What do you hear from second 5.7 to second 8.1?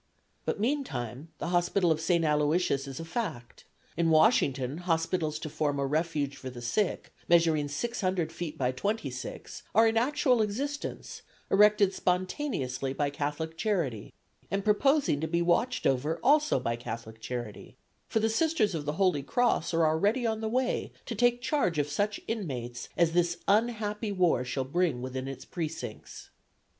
a refuge for the sick, measuring six